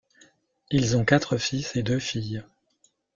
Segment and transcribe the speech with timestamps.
[0.71, 2.43] Ils ont quatre fils et deux filles.